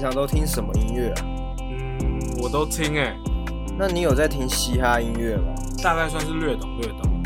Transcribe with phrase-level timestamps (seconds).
[0.00, 1.26] 平常都听什么音乐啊？
[1.60, 3.14] 嗯，我都听哎。
[3.78, 5.52] 那你有在听嘻哈音乐吗？
[5.82, 7.22] 大概算是略懂略懂。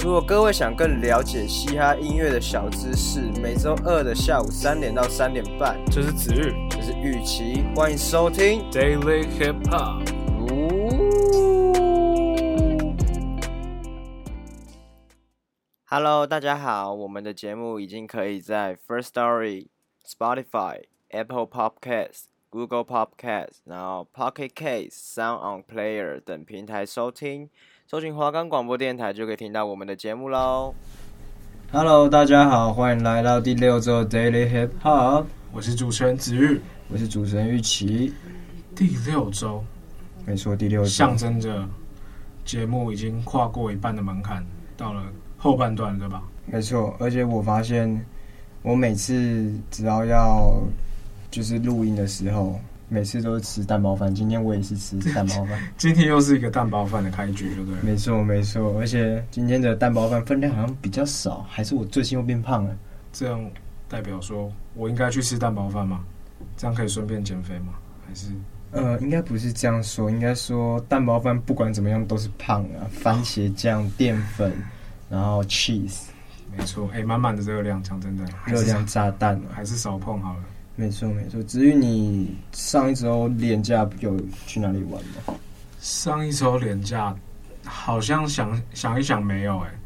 [0.00, 10.06] 如果各位想更了解嘻哈音乐的小知识，每周二的下午三点到三点半，这是子玉，这是玉琪，欢迎收听 Daily Hip Hop。
[15.86, 19.68] Hello，大家好，我们的节目已经可以在 First Story、
[20.06, 27.50] Spotify、Apple Podcasts、Google Podcasts，然后 Pocket Casts、Sound On Player 等平台收听。
[27.86, 30.74] 搜寻华冈广播电台就可以听到我们的节目喽。
[31.70, 35.26] Hello，大家好，欢迎来到第六周 Daily Hip Hop。
[35.52, 38.14] 我是主持人子玉，我是主持人玉琪。
[38.74, 39.62] 第六周，
[40.24, 41.68] 没错，第六周象征着
[42.42, 44.42] 节目已经跨过一半的门槛，
[44.78, 45.04] 到了
[45.36, 46.22] 后半段，对吧？
[46.46, 48.02] 没错，而且我发现，
[48.62, 50.54] 我每次只要要
[51.32, 52.60] 就是录音的时候。
[52.88, 55.58] 每次都是吃蛋包饭，今天我也是吃蛋包饭。
[55.78, 57.80] 今天又是一个蛋包饭的开局，对不对？
[57.80, 58.78] 没错，没错。
[58.78, 62.76] 而且今天的蛋包饭分量好像比较少，还是我最近又变胖了？
[63.10, 63.50] 这样
[63.88, 66.04] 代表说我应该去吃蛋包饭吗？
[66.54, 67.72] 这样可以顺便减肥吗？
[68.06, 68.26] 还是？
[68.72, 72.84] 呃，应该不是这样说，应该说蛋包饭不管怎么样都是胖啊。
[72.90, 74.52] 番茄酱、淀粉，
[75.08, 76.02] 然后 cheese，
[76.54, 80.44] 没错，哎、欸，满满的热量，讲真的，热量炸弹，还是少碰好了。
[80.74, 85.34] 没错没错，至于你上一周连假有去哪里玩吗？
[85.80, 87.14] 上一周连假
[87.64, 89.78] 好像想想一想没有哎、欸，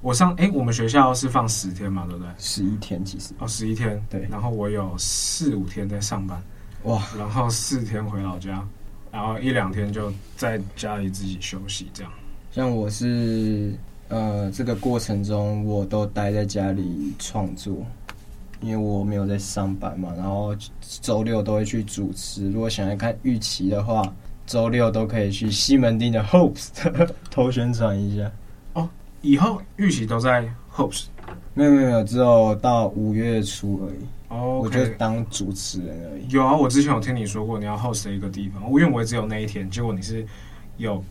[0.00, 2.28] 我上哎、欸、我们学校是放十天嘛，对不对？
[2.36, 6.42] 十一天其实哦，十一天对，然后我有四五天在上班
[6.82, 8.66] 哇，然后四天回老家，
[9.12, 12.12] 然后一两天就在家里自己休息这样。
[12.50, 13.72] 像我是
[14.08, 17.86] 呃这个过程中我都待在家里创作。
[18.64, 20.56] 因为我没有在上班嘛，然后
[21.00, 22.50] 周六都会去主持。
[22.50, 24.02] 如果想要看预期的话，
[24.46, 26.68] 周六都可以去西门町的 Hopes
[27.30, 28.32] 偷宣传一下。
[28.72, 28.88] 哦，
[29.20, 31.04] 以后预期都在 Hopes？
[31.52, 33.98] 没有没有没有，只有到五月初而已。
[34.28, 36.28] 哦，我就当主持人而已。
[36.30, 40.26] 有啊，我之前有听你说过你要 host 一个地方，因为我也只有那一天，结果你是
[40.76, 41.02] 有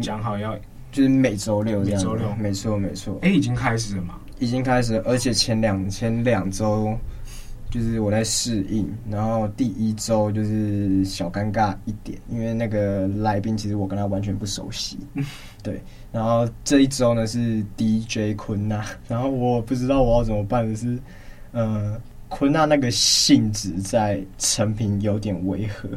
[0.00, 0.56] 讲好要，
[0.92, 2.00] 就是每周六这样。
[2.00, 3.18] 周六，没错没错。
[3.22, 4.14] 哎，已经开始了嘛？
[4.40, 6.96] 已经开始，而且前两前两周
[7.70, 14.98] 就是我在适应，然后第一周就是小尴尬一点，因为那个来宾其实我跟他完全不熟悉，
[15.62, 15.80] 对。
[16.10, 20.98] 然后这一周呢是 DJ 坤娜，然后我不知道我要怎么办的是，
[21.52, 25.88] 呃，坤娜那个性质在成品有点违和，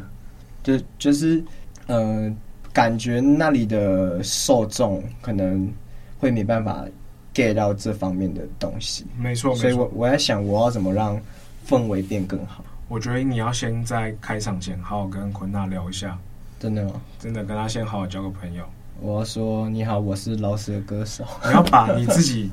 [0.62, 1.44] 就就是
[1.88, 2.32] 呃，
[2.74, 5.72] 感觉那里的受众可能
[6.20, 6.86] 会没办法。
[7.34, 11.20] Get 到这方面的东西，没错，所以我我在想，我要怎么让
[11.68, 12.64] 氛围变更好？
[12.90, 16.18] 我觉得你要先在开场前好好跟坤娜聊一下，
[16.60, 17.02] 真的吗？
[17.20, 18.64] 真的跟他先好好交个朋友。
[19.00, 21.26] 我要说你好，我是老师的歌手。
[21.44, 22.52] 你要把你自己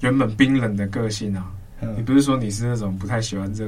[0.00, 1.52] 原本冰冷的个性啊，
[1.96, 3.66] 你不是说你是那种不太喜欢热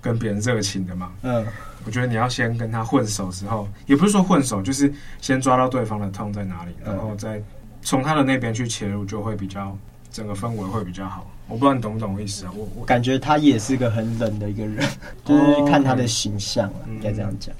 [0.00, 1.12] 跟别人热情的吗？
[1.22, 1.44] 嗯，
[1.84, 7.42] 我觉得你要先跟他混熟之后，也不是说混熟，就是先抓到对方的痛在哪里，然后再。
[7.82, 9.76] 从他的那边去切入，就会比较
[10.10, 11.28] 整个氛围会比较好。
[11.48, 12.52] 我不知道你懂不懂我意思啊？
[12.56, 14.88] 我我感觉他也是个很冷的一个人，
[15.24, 17.54] 就是看他的形象了，应该这样讲。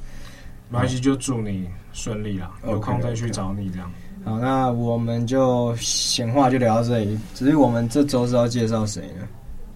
[0.70, 3.90] 没关系，就祝你顺利啦，有空再去找你这样。
[4.24, 7.18] 好，那我们就闲话就聊到这里。
[7.34, 9.26] 只是我们这周是要介绍谁呢？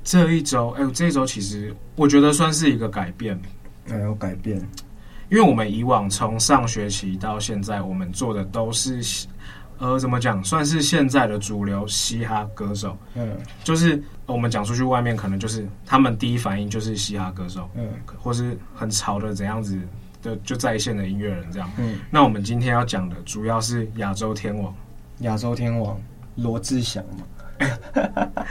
[0.04, 3.38] 这一周，哎，这一周其实我觉得算是一个改变。
[3.90, 4.56] 哎有改变，
[5.28, 9.02] 因为我们以往从上学期到现在，我们做的都是。
[9.78, 10.42] 呃，怎么讲？
[10.42, 12.96] 算是现在的主流嘻哈歌手。
[13.14, 17.68] 嗯，就是我们讲出去外面，可能就是他们第一反应就是嘻哈歌手。
[17.74, 17.88] 嗯，
[18.18, 19.78] 或是很潮的怎样子
[20.22, 21.70] 的就在线的音乐人这样。
[21.78, 24.74] 嗯，那我们今天要讲的主要是亚洲天王，
[25.20, 26.00] 亚洲天王
[26.36, 27.24] 罗志祥嘛。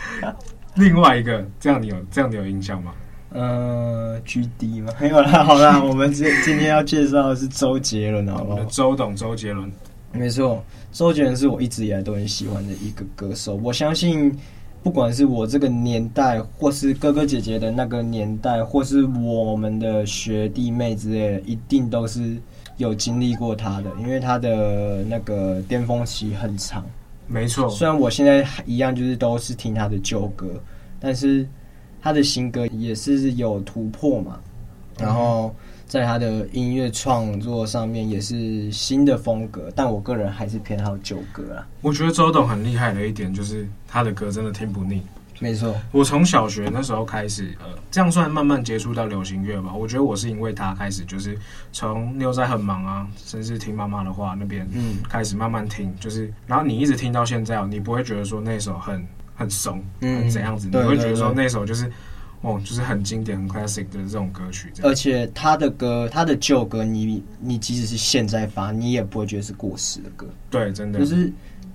[0.76, 2.94] 另外一个，这样你有这样你有印象吗？
[3.30, 4.94] 呃，GD 吗？
[5.02, 8.64] 没有啦，好啦，我们今今天要介绍的是周杰伦，好不好？
[8.66, 9.72] 周董，周杰伦。
[10.18, 13.56] 没错，周杰伦是我一直以来都很喜欢的一个歌手。
[13.56, 14.36] 我相信
[14.82, 22.38] 不管是我这个年代，或是哥哥姐姐的那个年代，或是我们的学弟妹之类的，一定都是
[22.78, 26.86] 有经历过他的，因为他的那个巅峰期很长。
[27.28, 30.62] 没错，虽然我现在一样就是都是听他的旧歌，
[31.00, 31.48] 但是
[32.02, 34.40] 他的新歌也是有突破嘛。
[35.00, 35.54] 然后
[35.88, 41.68] 在他的音乐创作上面也是新的风格，但我个人还是偏好旧歌啊。
[41.82, 45.02] 我觉得周董很厉害的一点就是他的歌真的听不腻。
[45.40, 49.74] 没错，我从小学那时候开始，呃，这样算慢慢接触到流行乐吧。
[49.74, 51.38] 我觉得我是因为他开始，就是
[51.74, 59.06] 从牛仔很忙啊，甚至听妈妈的话那边，嗯，开始慢慢听，就是，然后你一直听到现在哦，你不会觉得说那首很
[59.36, 61.92] 很怂，嗯，很怎样子，你会觉得说那首就是，
[62.46, 64.72] 哦，就是很经典、很 classic 的这种歌曲。
[64.84, 70.28] 而且他的歌，他的旧歌，你你即使是现在发，你也不会觉得是过时的歌。
[70.50, 71.32] 对，真的就是。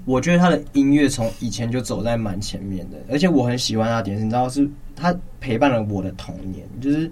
[0.07, 6.67] 我觉得他的音乐从以前就走在蛮前面的，而且我很喜欢他点，你知道是他陪伴了我的童年。
[6.81, 7.09] 就是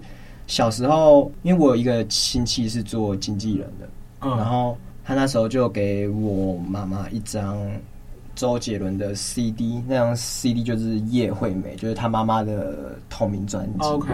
[0.47, 3.87] 小时候，因为我有一个亲戚是做经纪人的，
[4.21, 7.61] 嗯，然后他那时候就给我妈妈一张
[8.39, 13.85] 周杰伦的 CD，那张 CD 就是《叶惠美》，就是他妈妈的同名专辑。
[13.85, 14.07] OK。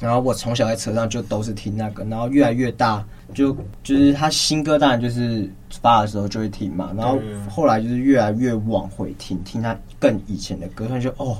[0.00, 3.04] 然后我从小在车上就都是听那个，然后越来越大，
[3.34, 5.50] 就就是他新歌当然就是
[5.82, 7.18] 发的时候就会听嘛，然后
[7.50, 11.36] 后来就是越来越往回听，听他更以前的歌，他就哦，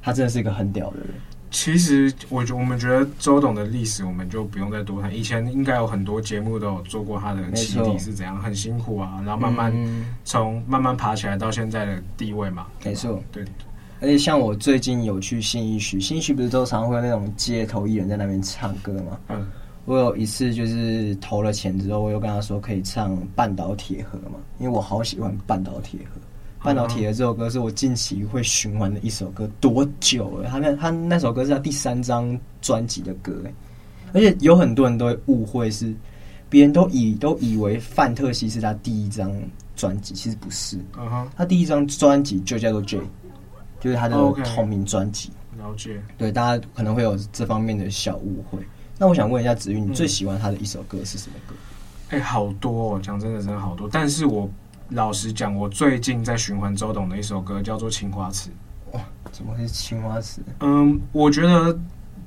[0.00, 1.08] 他真的是一个很屌的人。
[1.50, 9.72] 其实我觉我们觉得周董的历史我们就不用再多谈，以前应该有很多节目都有做过他的起底是怎样，很辛苦啊，然后慢慢
[10.24, 12.66] 从慢慢爬起来到现在的地位嘛。
[12.84, 13.44] 没错，对。
[14.00, 19.18] 而且像我最近有去新义区，新义区不是都常会有那种街头艺人在那边唱歌吗？
[19.28, 19.46] 嗯，
[19.86, 26.20] 我有一次就是投了钱之后，我又跟他说可以唱《半岛铁盒》嘛，因为我好喜欢《半岛铁盒》。
[26.62, 30.48] 《半导体的》这首歌是我近期会循环的一首歌，多久了？
[30.48, 33.42] 他那他那首歌是他第三张专辑的歌，
[34.12, 35.94] 而且有很多人都会误会是，
[36.48, 39.32] 别人都以都以为《范特西》是他第一张
[39.76, 40.76] 专辑，其实不是。
[40.98, 42.98] 嗯哼，他第一张专辑就叫做《J》。
[43.80, 44.16] 就是他的
[44.56, 46.02] 同名专辑，了解。
[46.16, 48.58] 对，大家可能会有这方面的小误会。
[48.98, 51.54] 那我想问一下子玉，你最喜欢他的一首歌是什么歌？
[52.08, 53.88] 哎、欸，好多哦，讲真的，真的好多。
[53.92, 54.50] 但是我
[54.90, 58.50] 老实讲，我最近在循环周董的一首歌，叫做《青花瓷》。
[58.96, 59.00] 哇，
[59.30, 60.40] 怎么会是青花瓷？
[60.60, 61.78] 嗯，我觉得，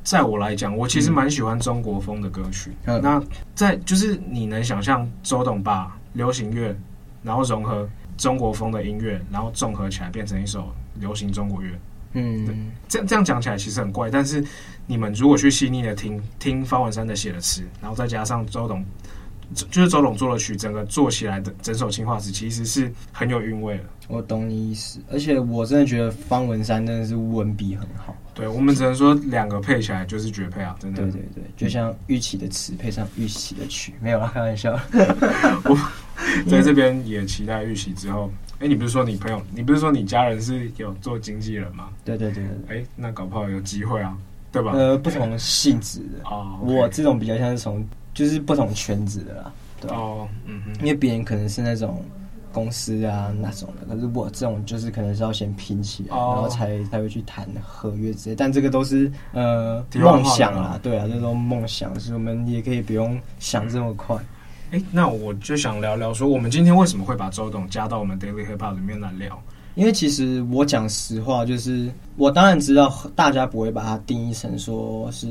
[0.03, 2.71] 在我来讲，我其实蛮喜欢中国风的歌曲。
[2.85, 3.21] 嗯、那
[3.55, 6.75] 在就是你能想象周董把流行乐，
[7.23, 10.73] 然后融合中国风的音乐，然后综合起来变成一首。
[10.99, 11.69] 流行中国乐，
[12.13, 12.55] 嗯，对，
[12.87, 14.43] 这样这样讲起来其实很怪，但是
[14.85, 18.85] 你们如果去细腻的听听方文山的写的词，然后再加上周董，
[19.53, 23.83] 就是周董做的曲，整个做起来的整首青花瓷其实是很有韵味的。
[24.07, 28.15] 我懂你意思，而且我真的觉得方文山真的是文笔很好。
[28.33, 31.03] 对，我们只能说两个配起来就是绝配啊，真的。
[31.03, 34.77] 对对对，就像玉琪的词配上玉琪的曲，没有啦，开玩笑。
[35.65, 35.77] 我
[36.49, 38.31] 在这边也期待玉琪之后。
[38.59, 41.89] 哎、欸，你不是说你朋友，你不是说你家人是有做经纪人吗？
[42.05, 42.77] 对对对对。
[42.77, 44.15] 哎、欸，那搞不好有机会啊，
[44.51, 44.71] 对吧？
[44.75, 46.59] 呃，不同性质的哦。
[46.61, 46.73] Oh, okay.
[46.75, 49.53] 我这种比较像是从就是不同圈子的啦。
[49.79, 50.73] 对哦，oh, 嗯哼。
[50.79, 52.03] 因为别人可能是那种
[52.51, 56.35] 公司啊那种的，可是我这种就是可能是要先拼起来，oh.
[56.35, 58.35] 然后才才会去谈合约之类。
[58.35, 64.15] 但这个都是呃梦想啦，对啊，这种梦想，所以我们也可以不用想这么快。
[64.71, 69.41] 哎、欸，那我就想聊聊说，我们今天为什么会把周董加到我们 Daily Hip Hop 里面来聊？
[69.75, 75.27] 因为其实我讲实话，就是我当然知道大家不会把它定义成说是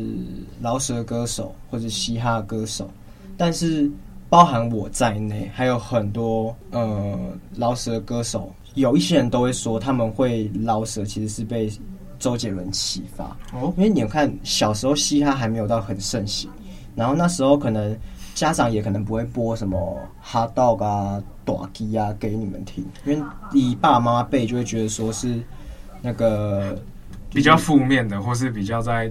[0.60, 2.90] 饶舌歌手或者嘻哈歌手，
[3.36, 3.90] 但是
[4.28, 7.18] 包含我在内，还有很多呃
[7.54, 11.70] 饶舌歌手，有一些人都会说他们会饶舌，其实是被
[12.18, 13.72] 周杰伦启发哦。
[13.76, 16.50] 因为你看小时候嘻哈还没有到很盛行，
[16.94, 17.96] 然后那时候可能。
[18.34, 23.22] 家长也可能不会播什么 Hot Dog 啊、短鸡啊给你们听，因为
[23.52, 25.40] 你爸妈辈就会觉得说是
[26.00, 26.76] 那个
[27.30, 29.10] 比较负面的，或是比较在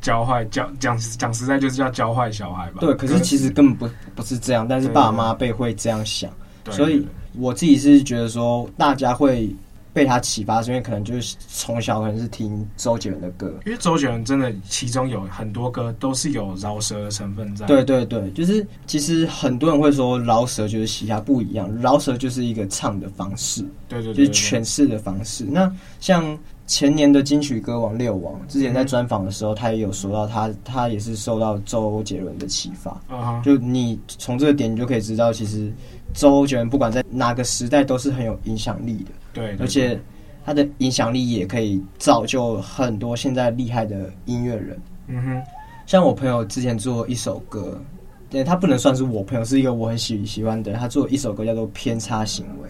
[0.00, 2.78] 教坏教讲讲实在就是叫教坏小孩吧。
[2.80, 6.30] 对，可是其实根本不不是这样，但是爸妈辈会这样想，
[6.70, 9.54] 所以我自己是觉得说大家会。
[9.92, 17.66] 被他启发，是因为可能就是从小可能是听周杰伦的歌，因为周杰伦真的其中有很多歌都是有饶舌的成分在。
[17.66, 25.44] 对对对，就是其实很多人会说饶舌就是嘻哈不一样，饶舌就是一个唱的方式，对对，对，就是诠释的方式。
[25.44, 32.92] 那像前年的金曲歌王六王，之前在专访的时候，他也有说到他他也是受到周杰伦的启发。
[33.10, 33.42] Uh huh.
[33.42, 35.72] 就你从这个点，你就可以知道，其实
[36.14, 39.10] 周杰伦不管在哪个时代都是很有影响力的。
[39.32, 40.00] 对，对，对，而且
[40.44, 44.80] 他的影响力也可以造就很多现在厉害的音乐人。
[45.08, 45.42] 嗯哼，
[45.86, 47.80] 像我朋友之前做一首歌，
[48.28, 50.80] 对，他不能算是我朋友，是一个我很喜喜欢的人。
[50.80, 52.68] 他做一首歌叫做《偏差行为》，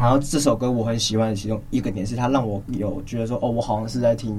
[0.00, 4.34] 然后这首歌我很喜欢的其中一个点是，他让我有觉得说，哦，我好像是在听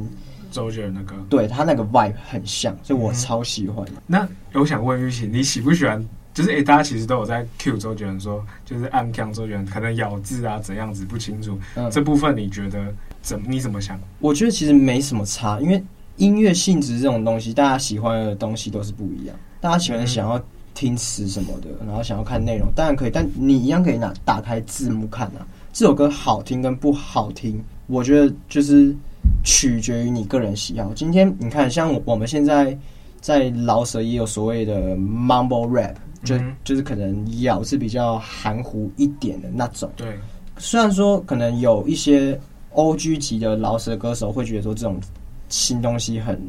[0.52, 3.86] 周杰伦的歌，对他那个 vibe 很像，所以我超喜欢。
[4.08, 6.04] 那我想问郁祺，你喜不喜欢？
[6.36, 11.58] 就是诶、欸，大家其实都有在 cue 周杰伦说，就是暗呛周杰伦，可能咬字啊怎样子不清楚。
[11.76, 13.98] 嗯，这部分你觉得怎你怎么想？
[14.20, 15.82] 我觉得其实没什么差，因为
[16.18, 19.36] 音乐性质这种东西，大家喜欢的东西都是不一样。
[19.62, 25.48] 大家喜欢想要听词什么的，然后想要看内容，当然可以，但你一样可以拿打开字幕看啊。
[25.72, 28.94] 这首歌好听跟不好听，我觉得就是
[29.42, 30.92] 取决于你个人喜好。
[30.94, 32.78] 今天你看，像我们现在
[33.22, 35.96] 在饶舌也有所谓的 mumble rap。
[36.26, 39.90] 就就是可能咬是比较含糊一点的那种。
[39.96, 40.18] 对，
[40.58, 42.38] 虽然说可能有一些
[42.74, 45.00] OG 级的饶舌歌手会觉得说这种
[45.48, 46.42] 新东西很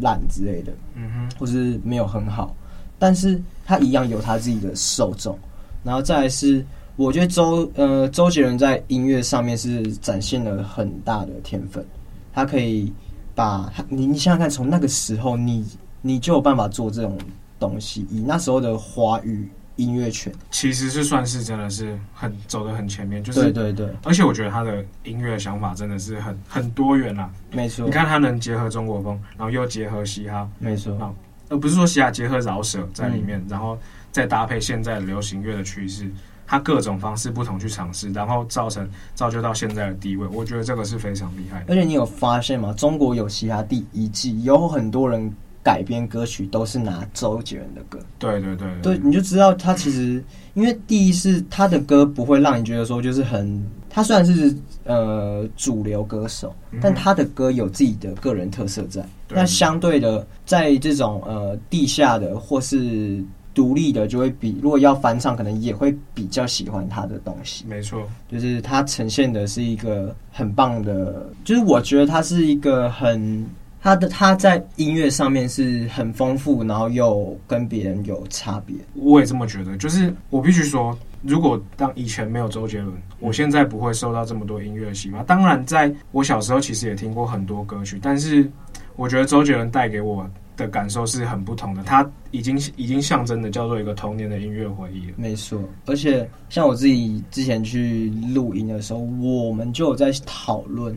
[0.00, 2.54] 烂之类的，嗯哼，或是没有很好，
[2.98, 5.38] 但是他一样有他自己的受众。
[5.82, 6.64] 然后再来是，
[6.96, 11.84] 我觉得周呃周杰伦在音乐上面是展现了很大的天分，
[12.32, 12.90] 他可以
[13.34, 15.66] 把他你你想想看，从那个时候你
[16.00, 17.18] 你就有办法做这种。
[17.58, 27.84] 东西以那时候的华语音乐圈，其实是算是真的是很走得很前面，就是对对对，而且我觉得他的音乐想法真的是很很多元啦，没错。
[27.84, 31.12] 你看他能结合中国风，然后又结合嘻哈，没错啊，
[31.48, 33.76] 而不是说嘻哈结合饶舌在里面，嗯，然后
[34.12, 36.08] 再搭配现在的流行乐的趋势，
[36.46, 41.74] 他各种方式不同去尝试，然后造成造就到现在的地位，我觉得这个是非常厉害的。
[41.74, 42.72] 而且你有发现吗？
[42.74, 45.34] 中国有嘻哈第一季有很多人。
[45.64, 54.54] 改编歌曲都是拿周杰伦的歌，对对对对，对，你就知道他其实，因为第一是他的歌不会让你觉得说就是很，他虽然是
[54.84, 59.02] 呃主流歌手，但他的歌有自己的个人特色在。
[59.30, 67.64] 那相对的，在这种呃地下的或是独立的，就会比如果要翻唱，可能也会比较喜欢他的东西。
[67.66, 73.46] 没错，就是他呈现的是一个很棒的，就是我觉得他是一个很。
[73.84, 78.74] 他的他在音乐上面是很丰富，然后又跟别人有差别。
[78.94, 85.22] 我也这么觉得，就是我必须说，如果当以前没有周杰伦，我现在不会受到这么多音乐的启发。
[85.24, 88.50] 当然，在我小时候其实也听过很多歌曲，但是
[88.96, 90.26] 我觉得周杰伦带给我
[90.56, 91.82] 的感受是很不同的。
[91.82, 95.12] 他已经已经象征的叫做一个童年的音乐回忆了。
[95.18, 100.96] 没错，而且像我自己之前去录音的时候，我们就有在讨论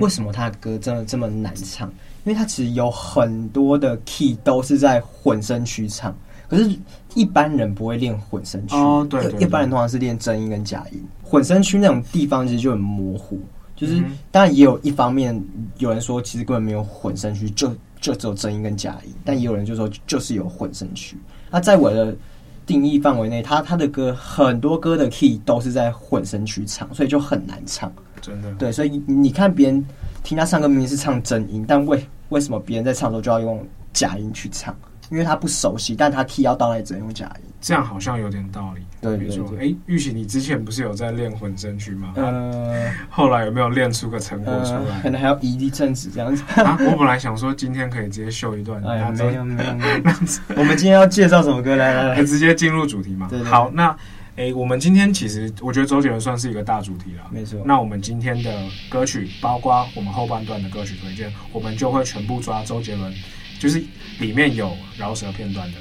[0.00, 1.88] 为什么他的歌真的这么难唱。
[2.24, 6.16] 因为他其实有很多的 key 都是在混声区唱，
[6.48, 6.74] 可是
[7.14, 8.74] 一般人不会练混声区。
[8.74, 11.04] 哦，对，一般人通常是练真音跟假音。
[11.22, 13.38] 混声区那种地方其实就很模糊，
[13.76, 15.38] 就是当然也有一方面
[15.76, 19.12] 有人说其实根本没有混声区，就就只有真音跟假音。
[19.22, 21.18] 但也有人就说就是有混声区。
[21.50, 22.16] 那在我的
[22.64, 27.92] 定义范围内，他他的歌很多歌的 key 都是在混声区唱，所以就很难唱。
[28.22, 28.50] 真的。
[28.54, 29.84] 对，所以你看别人。
[30.24, 34.74] 听他唱歌明明是唱真音，但为为什么别人在唱的时候就要用假音去唱？
[35.10, 37.50] 因为他不熟悉，但他 key 要到那只能用假音。
[37.60, 38.82] 这样好像有点道理。
[39.02, 39.52] 对，没错。
[39.60, 42.14] 哎，玉玺，你之前不是有在练混声区吗？
[42.16, 44.96] 呃， 后来有没有练出个成果出来？
[44.96, 46.42] 呃、可能还要移一阵子这样子。
[46.62, 48.82] 啊，我本来想说今天可以直接秀一段。
[48.82, 49.94] 哎呀，没有没有没有。
[50.56, 51.76] 我们今天要介绍什么歌？
[51.76, 53.26] 来来来，直接进入主题嘛。
[53.28, 53.94] 对对对，好，那。
[54.36, 57.62] 哎、欸，我们今天其实我觉得周杰伦算是一个大主题了，没错。
[57.64, 63.14] 那我们今天的歌曲，包括我们后半段的歌曲推荐，我们就会全部抓周杰伦，
[63.60, 63.80] 就是
[64.18, 65.78] 里面有饶舌片段的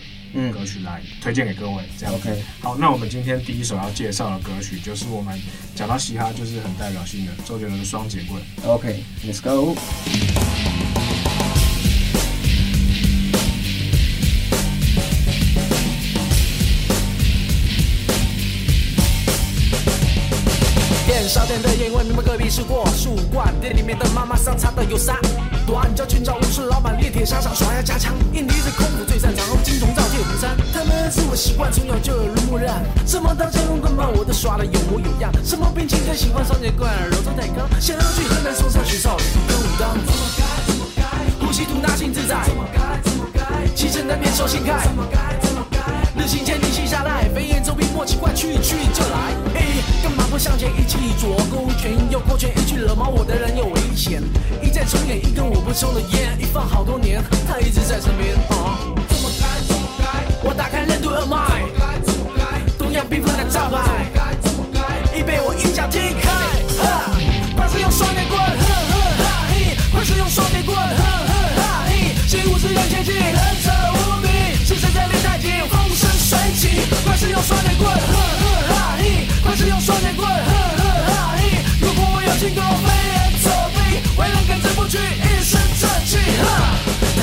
[0.51, 1.83] 歌曲来推荐给各位。
[1.97, 2.43] 这样 OK。
[2.61, 5.35] 好，那我们今天第一首要介绍的歌曲，就是我们
[5.73, 8.39] 讲到嘻哈，就是很代表性的周杰伦的《双截棍》。
[8.69, 9.75] OK，Let's go。
[21.33, 23.51] 烧店的烟味，明白隔壁是过树冠。
[23.59, 25.17] 店里面的妈妈桑擦的有三？
[25.65, 28.13] 短脚寻找武士老板，练铁沙场耍呀家枪。
[28.31, 30.55] 印尼的功夫最擅长，金铜罩铁虎山。
[30.71, 32.85] 他们是我习惯，从小就耳濡目染。
[33.07, 35.33] 什么刀剑棍棍棒，我都耍的有模有样。
[35.43, 37.67] 什么兵器最喜欢双截棍，柔中带刚。
[37.81, 39.89] 想要去河南嵩山学少林跟武当。
[40.05, 40.43] 怎么改？
[40.67, 41.03] 怎么改？
[41.41, 42.43] 呼吸吐纳心自在。
[42.45, 43.01] 怎么改？
[43.01, 43.41] 怎么改？
[43.73, 44.85] 气沉丹田手心开。
[44.85, 45.42] 怎么改？
[46.25, 49.35] 自行车你细下来飞檐走壁莫奇怪去去就来
[50.01, 54.23] 干嘛不向前一起左勾拳右勾拳一句惹毛我的人有危险
[54.61, 66.31] 一再重演一根我不抽的烟一放好多年他一直在身边啊怎么该怎么开我打开任督二脉怎么开怎么开东亚缤纷的招牌怎么开怎么开已被我一脚踢开
[67.57, 73.11] 快使用双截棍哼哼哈嘿快使用双截棍哼哼哈嘿习武之人切记
[77.23, 81.63] 是用双截棍，呵呵哈嘿，快使用双截棍，呵呵哈嘿。
[81.79, 86.17] 如果我要进攻，飞檐走壁，为了跟着不去，一身正气。
[86.43, 86.75] 哈，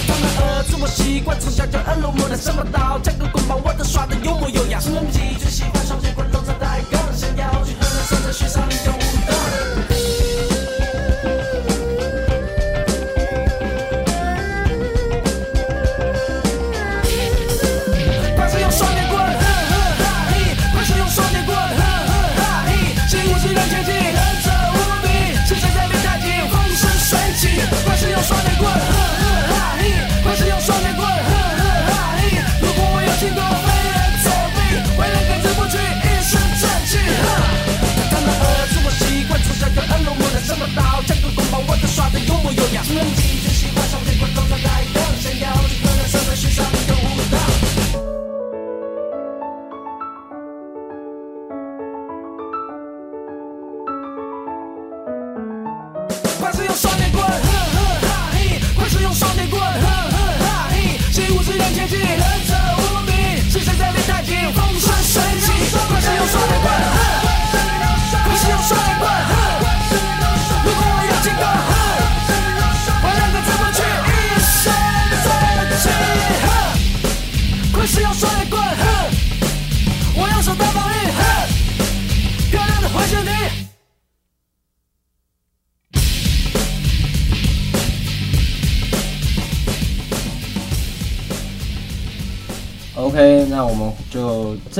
[0.09, 4.80] 他们儿子我习惯，从小就耳濡目染，什么刀枪棍棒，我都耍得有模有样。
[4.80, 9.00] 什么龙机最喜欢双截棍，龙爪带杠，想要去狠狠山在雪上，你就。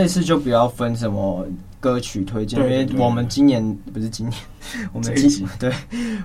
[0.01, 1.47] 这次就不要分什么
[1.79, 4.41] 歌曲推荐，因为我们今年不是今年，
[4.95, 5.71] 我们这一集 对，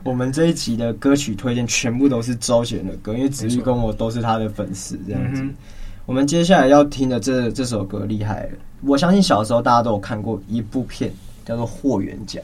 [0.01, 5.45] 我们这一集的歌曲推荐全部都是周杰伦的歌，因为子玉跟我都是他的粉丝，这样子。
[6.05, 8.51] 我们接下来要听的这这首歌厉害了，
[8.83, 11.11] 我相信小时候大家都有看过一部片，
[11.43, 12.39] 叫做《霍元甲》。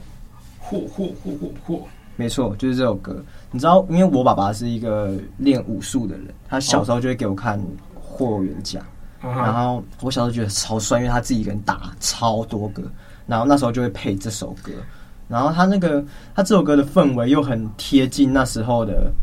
[0.60, 3.24] 霍霍霍霍霍，没错，就是这首歌。
[3.52, 7.58] 你知道，因为我爸爸是一个练武术的人，他小时候就会给我看
[7.96, 8.80] 《霍元甲》。
[9.22, 12.82] 然后我小时候觉得超帅，因为他自己一个人打超多个，
[13.28, 14.72] 然后那时候就会配这首歌，
[15.28, 16.04] 然后他那个
[16.34, 19.14] 他这首歌的氛围又很贴近那时候的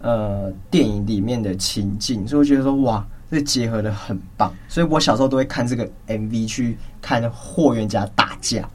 [0.00, 8.66] 呃电影里面的情境，所以我觉得说哇，这结合的很棒，所以我小时候都会看这个 MV 去看霍元甲打架，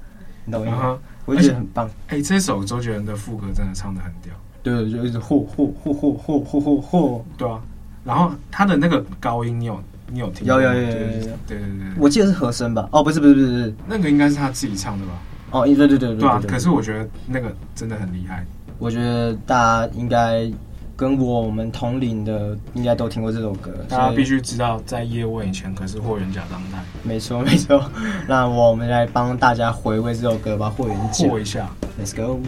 [0.46, 1.00] 你懂吗？
[1.26, 1.90] 我就觉得很棒。
[2.10, 7.60] 哎，这首周杰伦的副歌真的唱的很屌，对，就一直霍霍霍霍霍霍霍霍，对啊，
[8.04, 9.82] 然后他的那个高音你有。
[10.12, 10.46] 你有听？
[10.48, 10.92] 有有有有有，
[11.48, 12.88] 对对对，我记得是和声吧？
[12.92, 15.12] 哦，不是不是不是不是，那个应该是他自己唱的吧？
[15.52, 16.42] 哦，对对对对对啊！
[16.48, 18.46] 可是我觉得那个真的很厉害。
[18.78, 20.50] 我觉得大家应该
[20.96, 23.72] 跟我们同龄的，应该都听过这首歌。
[23.90, 26.78] 大家必须知道，在叶问以前可是霍元甲当代。
[27.04, 27.84] 没错没错，
[28.28, 31.28] 那我们来帮大家回味这首歌吧，霍元甲。
[31.28, 31.70] 过一下
[32.00, 32.40] ，Let's go。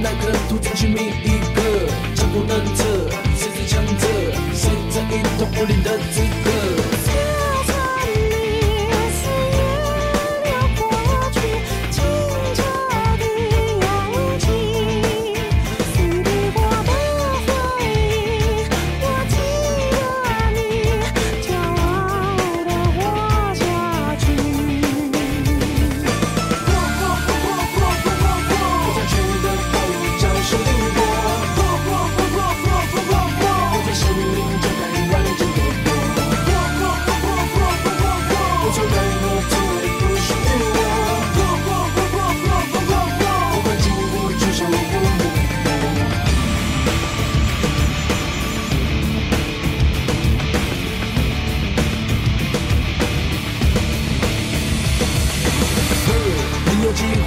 [0.00, 1.60] 那个土子去觅一个，
[2.14, 2.84] 枪不能测，
[3.36, 4.06] 谁是强者，
[4.54, 5.98] 谁在一统武林的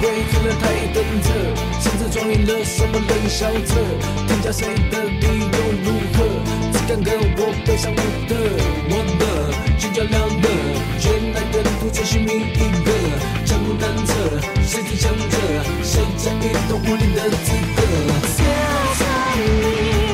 [0.30, 1.28] 可能太等着，
[1.80, 3.72] 甚至装订了什么冷笑着，
[4.26, 6.16] 添加谁的理由如何？
[6.72, 8.32] 只敢跟我背上我的，
[8.88, 9.22] 我的
[9.78, 10.46] 全家了的，
[11.04, 12.88] 原来的独自寻觅一个，
[13.44, 14.10] 江无难测，
[14.64, 15.36] 谁最强者？
[15.82, 17.78] 谁占一头武林的资格？
[18.36, 18.44] 谁
[18.98, 19.02] 在
[19.36, 20.11] 你？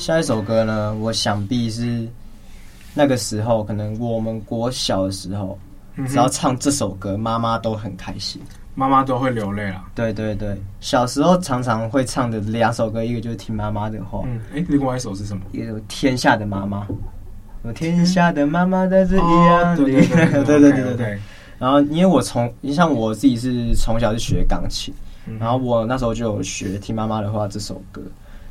[0.00, 2.08] 下一首歌呢，我想必是
[2.94, 5.58] 那个时候，可能我们国小的时候，
[5.96, 8.40] 嗯、只要唱这首歌，妈妈都很开心，
[8.74, 9.84] 妈妈都会流泪了。
[9.94, 15.42] 对对对，小时候常常会唱的两首歌，一个就是听妈妈的话，嗯，哎，另外一首是什么？
[15.52, 16.84] 一个《天下的妈妈》，
[17.62, 19.22] 我天下的妈妈在这里，
[19.76, 21.18] 对对对对对 对对。
[21.58, 24.94] 然后，因为我从，你像我自己是从小就学钢琴。
[25.38, 28.00] 然后我那时候就有学听妈妈的话这首歌，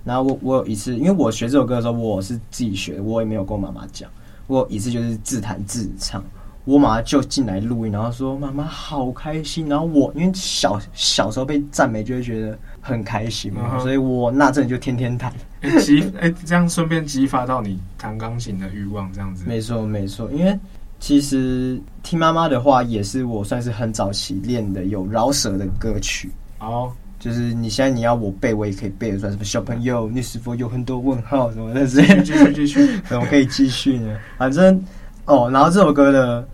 [0.03, 4.09] 然后我我有一次，因为我学这首歌的时候我是自己学，我也没有跟我妈妈讲，
[4.47, 6.23] 我有一次就是自弹自唱，
[6.65, 15.33] 我妈妈就进来录音，然后说妈妈好开心，然后我因为小小时候被赞美就会觉得很开心嘛，嗯、所以我那阵就天天弹，
[15.81, 19.43] 激哎这样顺便激发到你弹钢琴的欲望，这样子。
[19.45, 20.57] 没错没错，因为
[20.99, 26.29] 其实听妈妈的话也是我算是很早期练的有饶舌的歌曲。
[26.57, 26.91] 好，oh.
[27.19, 29.31] 就是你现在你要我背，我也可以背得出来。
[29.31, 31.85] 什么小朋友，你是否有很多问号什么的？
[31.85, 34.17] 继续继续继续，怎么可以继续呢？
[34.39, 34.81] 反正
[35.25, 36.47] 哦，然后这首歌的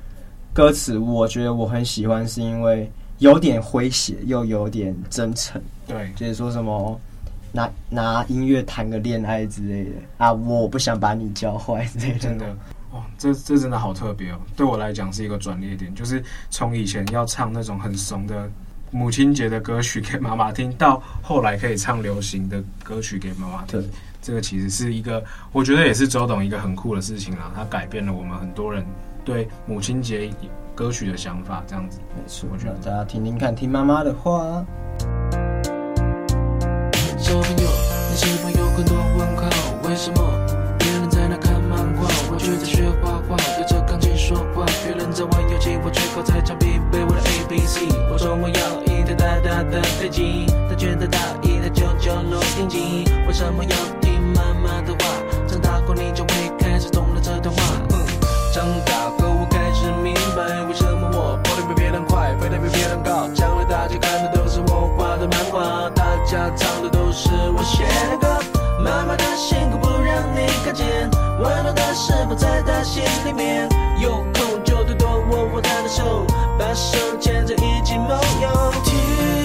[0.53, 5.61] 歌词，我觉得我很喜欢，是因为有点诙谐，又有点真诚。
[5.85, 6.99] 对，就是说什么
[7.51, 12.17] 拿拿音乐谈个恋爱之类的啊，我不想把你教坏之类的。
[12.17, 12.45] 真的
[12.91, 18.49] 哦，这这真的好特别哦，对我来讲是一个转捩点，就是从以前要唱那种很怂的。
[18.95, 23.89] 母亲节的歌曲给妈妈听，到后来可以唱流行的歌曲给妈妈听，对
[24.21, 27.51] 这个其实是一个，我觉得也是周董一个很酷的事情啦。
[27.53, 28.85] 他改变了我们很多人
[29.25, 30.31] 对母亲节
[30.73, 31.99] 歌曲的想法，这样子。
[32.15, 34.65] 没错，我觉得大家听听看，听妈妈的话。
[37.17, 37.69] 小朋友，
[38.09, 39.43] 你是否有很多问号？
[39.89, 40.23] 为什么
[40.79, 44.65] 别人在那看漫画，我却在学画画，对着钢琴说话？
[44.85, 47.87] 别人在玩游戏，我却靠在墙壁背我的 A B C。
[48.09, 48.84] 我说我要。
[49.71, 53.05] 的飞机，他觉得大意，他就就落定机。
[53.27, 55.05] 为什么要听妈妈的话？
[55.47, 57.63] 长大后你就会开始懂了这段话。
[57.91, 58.05] 嗯，
[58.53, 63.27] 长大后我开始明白，为什么我跑得比别人快，飞得比别人高。
[63.33, 68.27] 将来大家看的都是我画的漫画，大家唱的都是我写的歌。
[68.79, 70.85] 妈妈的辛苦不让你看见，
[71.39, 73.67] 温暖的时候在她心里面。
[73.97, 76.27] 有空就多多握握她的手，
[76.59, 78.09] 把手牵着一起梦
[78.41, 78.73] 游。
[78.83, 79.44] 听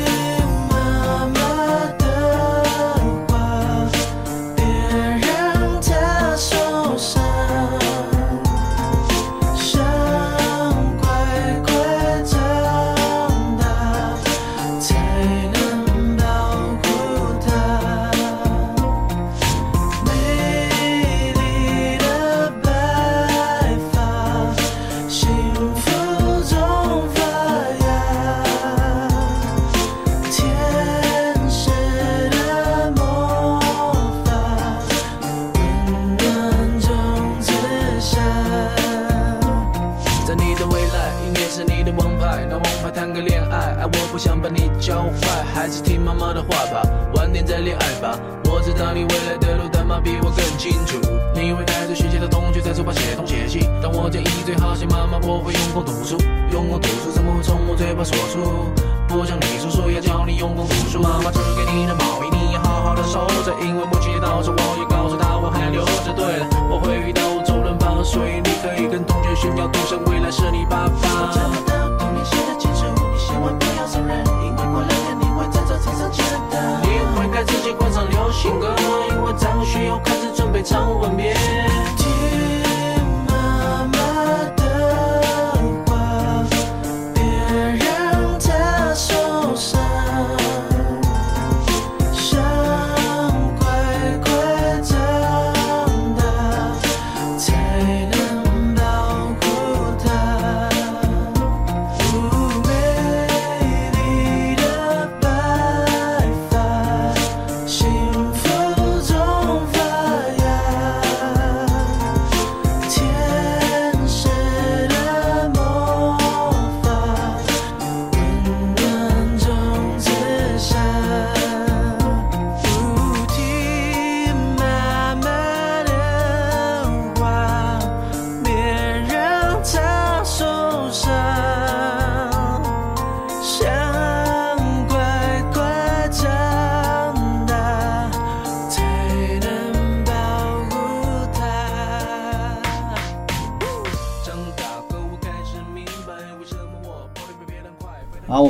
[80.62, 81.59] 唱完别。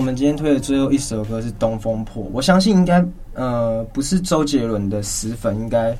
[0.06, 5.96] 今天推的最后一首歌是《东风破》，我相信应该呃不是周杰伦的死粉应该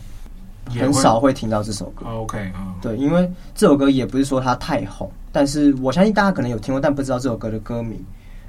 [0.67, 2.07] 很少会听到这首歌。
[2.07, 7.99] OK 啊，对，因为这首歌也不是说它太红，但是我相信大家可能有听过，但不知道这首歌的歌名。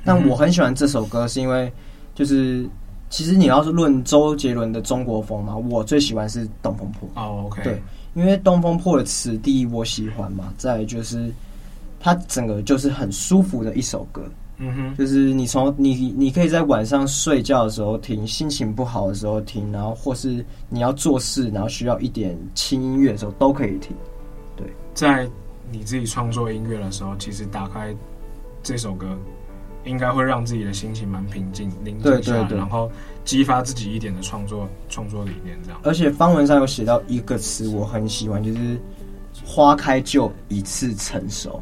[0.04, 1.72] 但我很喜欢这首歌，是因为
[2.16, 2.68] 就是
[3.10, 7.08] 其实你要是论周杰伦的中国风嘛，我最喜欢是《东风破》。
[7.16, 7.82] 哦，OK，对，
[8.16, 11.32] 因为《东风破》的词第一我喜欢嘛，再来就是
[12.00, 14.24] 它整个就是很舒服的一首歌。
[14.64, 23.98] 嗯哼，就是你从你你可以在晚上睡觉的时候听，心情不好的时候听，然后或是你要做事，然后需要一点轻音乐的时候都可以听。
[24.56, 25.28] 对，在
[25.72, 27.92] 你自己创作音乐的时候，其实打开
[28.62, 29.18] 这首歌，
[29.84, 32.92] 应该会让自己的心情蛮平静、宁静下来，然后
[33.26, 35.80] 激发自己一点的创作创作理念这样。
[35.84, 38.80] 而且方文山有写到一个词，我很喜欢，就是
[39.44, 41.60] “花开就一次成熟”。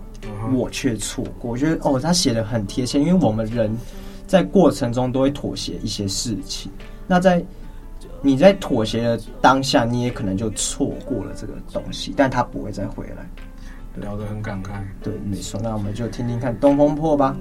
[0.53, 3.75] 我却错过，我觉得哦，他写的很贴切，因为我们人
[4.27, 6.71] 在过程中都会妥协一些事情。
[7.07, 7.43] 那在
[8.21, 13.27] 你在妥协的当下，你也可能就错过了这个东西，但他不会再回来。
[13.95, 15.59] 聊得很感慨，对，没错。
[15.61, 17.35] 那我们就听听看《东风破》吧。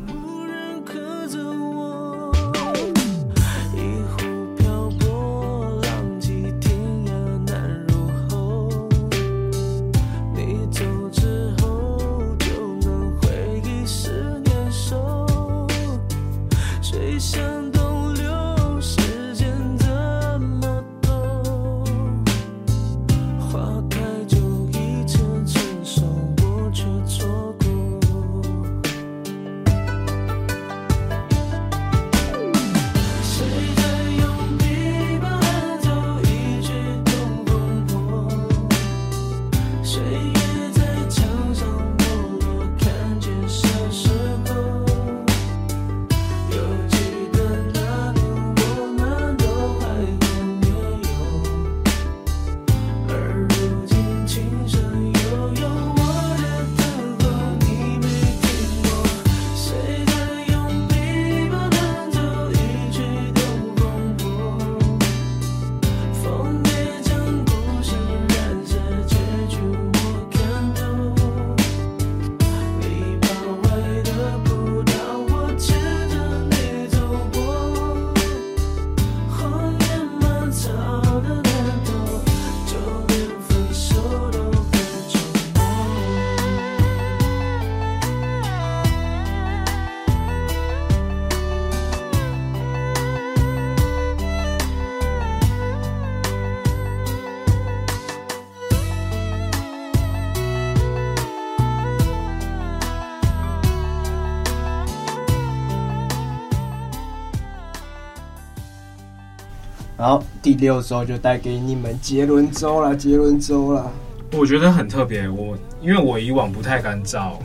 [110.43, 113.91] 第六周就带给你们杰伦周了，杰伦周了。
[114.33, 117.39] 我觉得很特别，我因为我以往不太敢找，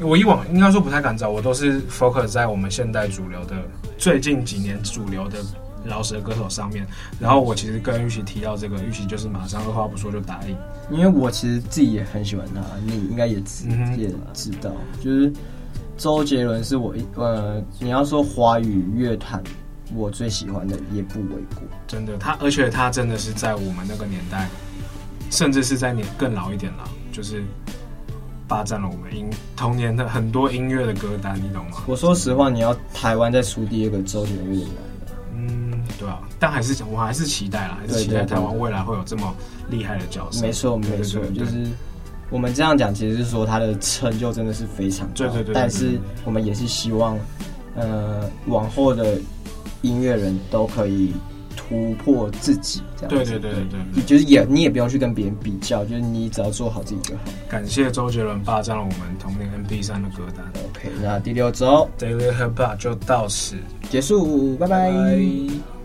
[0.00, 3.56] 我以往应该说不太敢找，我都是 focus 在我们现代主流的
[3.98, 5.38] 最近几年主流的
[5.84, 6.86] 饶舌歌手上面。
[7.18, 10.56] 然后我其实跟玉琪提到这个，玉琪就是马上二话不说就答应，
[10.90, 15.30] 因为我其实自己也很喜欢他，你应该也知、嗯、也知道，就是
[15.98, 19.42] 周杰伦是我一呃，你要说华语乐坛。
[19.94, 24.48] 我最喜欢的也不为过，真的，他而且他真的是在我们那个年代，
[25.30, 27.42] 甚至是在年更老一点了，就是
[28.46, 31.78] 霸占了我们音童年的很多音乐的歌单，你懂吗？
[31.88, 34.76] 我说实话，你要台湾再出第二个周杰伦有点难。
[35.34, 39.34] 嗯，对啊，但还是我还是期待啦，还是期待台湾未来会有这么
[39.70, 40.40] 厉害的角色。
[40.42, 41.66] 没错，没错，就是
[42.30, 47.18] 我们这样讲，其实是说他的成就真的是非常高，对对对，但是我们也是希望，
[47.74, 49.18] 呃，往后的。
[49.82, 51.12] 音乐人都可以
[51.56, 53.30] 突破自己，这样子。
[53.30, 57.22] 对对对对对，对，就是也你也不用去跟别人比较，就是你只要做好自己就好。
[57.48, 60.44] 感谢周杰伦霸占了我们童年 M P 三的歌单。
[60.64, 63.56] OK，那第六周 Daily Hip Hop 就到此
[63.90, 64.90] 结束，拜拜。
[64.90, 65.79] 拜拜。